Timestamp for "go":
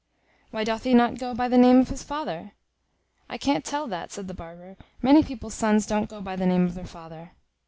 1.19-1.35, 6.09-6.21